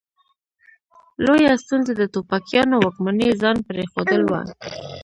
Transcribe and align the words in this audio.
لویه 1.25 1.53
ستونزه 1.63 1.91
د 1.97 2.01
ټوپکیانو 2.13 2.75
واکمني 2.79 3.29
ځان 3.41 3.57
پرې 3.67 3.83
ښودل 3.91 4.21
وه. 4.27 4.41